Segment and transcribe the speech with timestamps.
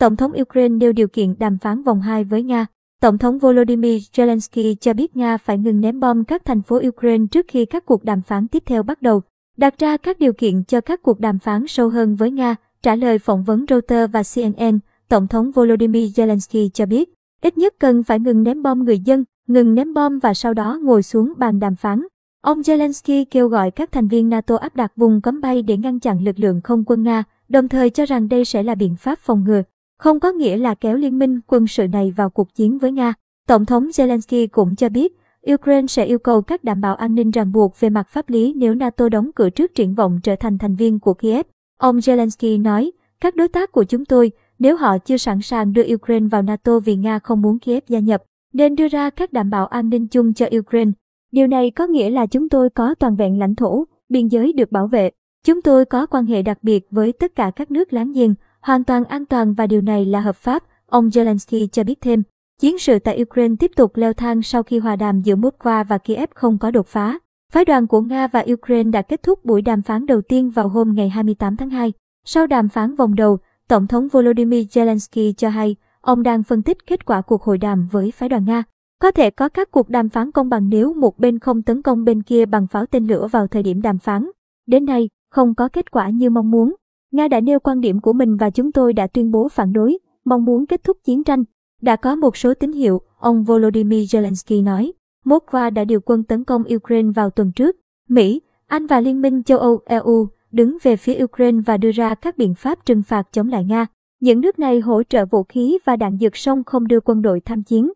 [0.00, 2.66] Tổng thống Ukraine nêu điều kiện đàm phán vòng 2 với Nga.
[3.00, 7.24] Tổng thống Volodymyr Zelensky cho biết Nga phải ngừng ném bom các thành phố Ukraine
[7.30, 9.22] trước khi các cuộc đàm phán tiếp theo bắt đầu,
[9.56, 12.56] đặt ra các điều kiện cho các cuộc đàm phán sâu hơn với Nga.
[12.82, 14.78] Trả lời phỏng vấn Reuters và CNN,
[15.08, 19.24] Tổng thống Volodymyr Zelensky cho biết, ít nhất cần phải ngừng ném bom người dân,
[19.48, 22.02] ngừng ném bom và sau đó ngồi xuống bàn đàm phán.
[22.42, 26.00] Ông Zelensky kêu gọi các thành viên NATO áp đặt vùng cấm bay để ngăn
[26.00, 29.18] chặn lực lượng không quân Nga, đồng thời cho rằng đây sẽ là biện pháp
[29.18, 29.62] phòng ngừa,
[30.00, 33.14] không có nghĩa là kéo liên minh quân sự này vào cuộc chiến với Nga.
[33.48, 35.16] Tổng thống Zelensky cũng cho biết,
[35.52, 38.54] Ukraine sẽ yêu cầu các đảm bảo an ninh ràng buộc về mặt pháp lý
[38.56, 41.46] nếu NATO đóng cửa trước triển vọng trở thành thành viên của Kiev.
[41.78, 45.94] Ông Zelensky nói, các đối tác của chúng tôi, nếu họ chưa sẵn sàng đưa
[45.94, 48.22] Ukraine vào NATO vì Nga không muốn Kiev gia nhập,
[48.52, 50.90] nên đưa ra các đảm bảo an ninh chung cho Ukraine.
[51.32, 54.72] Điều này có nghĩa là chúng tôi có toàn vẹn lãnh thổ, biên giới được
[54.72, 55.10] bảo vệ.
[55.46, 58.84] Chúng tôi có quan hệ đặc biệt với tất cả các nước láng giềng, hoàn
[58.84, 62.22] toàn an toàn và điều này là hợp pháp, ông Zelensky cho biết thêm.
[62.60, 65.98] Chiến sự tại Ukraine tiếp tục leo thang sau khi hòa đàm giữa Moscow và
[65.98, 67.18] Kiev không có đột phá.
[67.52, 70.68] Phái đoàn của Nga và Ukraine đã kết thúc buổi đàm phán đầu tiên vào
[70.68, 71.92] hôm ngày 28 tháng 2.
[72.24, 76.86] Sau đàm phán vòng đầu, Tổng thống Volodymyr Zelensky cho hay ông đang phân tích
[76.86, 78.62] kết quả cuộc hội đàm với phái đoàn Nga.
[79.02, 82.04] Có thể có các cuộc đàm phán công bằng nếu một bên không tấn công
[82.04, 84.30] bên kia bằng pháo tên lửa vào thời điểm đàm phán.
[84.66, 86.74] Đến nay, không có kết quả như mong muốn.
[87.12, 89.98] Nga đã nêu quan điểm của mình và chúng tôi đã tuyên bố phản đối,
[90.24, 91.44] mong muốn kết thúc chiến tranh.
[91.80, 94.92] Đã có một số tín hiệu, ông Volodymyr Zelensky nói.
[95.24, 97.76] Moskva đã điều quân tấn công Ukraine vào tuần trước.
[98.08, 102.14] Mỹ, Anh và Liên minh châu Âu EU đứng về phía Ukraine và đưa ra
[102.14, 103.86] các biện pháp trừng phạt chống lại Nga.
[104.20, 107.40] Những nước này hỗ trợ vũ khí và đạn dược song không đưa quân đội
[107.40, 107.92] tham chiến.